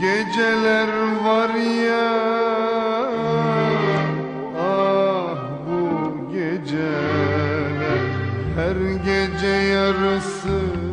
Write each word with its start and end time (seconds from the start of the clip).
geceler 0.00 0.88
var 1.24 1.54
ya 1.88 2.10
Ah 4.58 5.36
bu 5.66 5.82
geceler 6.32 8.02
Her 8.56 8.76
gece 9.04 9.46
yarısı 9.46 10.89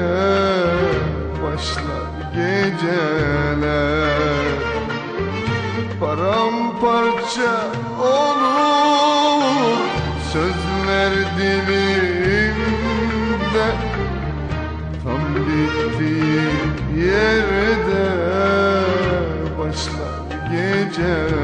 başlar 1.42 2.10
geceler. 2.34 4.10
Paramparça 6.00 7.52
olur 8.00 9.76
sözler 10.32 11.12
dilimde. 11.38 12.48
Tam 15.04 15.22
bittiği 15.34 16.44
yerde 17.06 18.06
başlar 19.58 20.20
geceler 20.50 21.39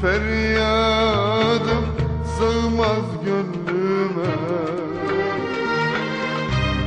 feryadım 0.00 1.84
sığmaz 2.24 3.24
gönlüme. 3.24 4.34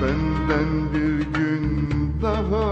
Benden 0.01 0.93
bir 0.93 1.39
gün 1.39 1.65
daha 2.21 2.67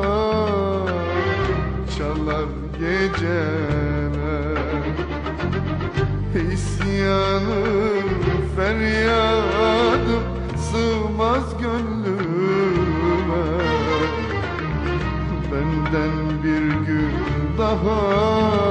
çalar 1.97 2.49
geceler 2.79 4.11
İsyanım 6.53 8.09
feryadım 8.55 10.23
sığmaz 10.57 11.57
gönlüme. 11.61 13.45
Benden 15.51 16.43
bir 16.43 16.85
gün 16.85 17.11
daha 17.57 18.70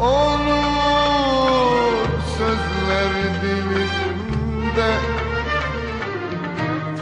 olur 0.00 1.86
sözler 2.38 3.12
dilimde 3.42 4.90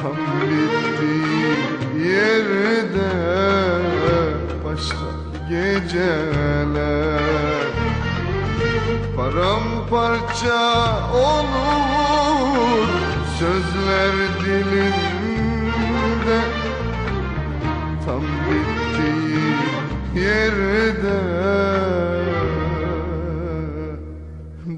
Tam 0.03 0.17
bittiği 0.41 1.57
yerde 2.07 3.13
başlar 4.65 5.19
geceler. 5.49 7.25
Paramparça 9.17 10.63
olur 11.15 12.89
sözler 13.39 14.15
dilimde 14.45 15.14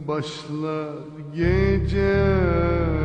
başlar 0.09 0.93
geceler 1.35 2.96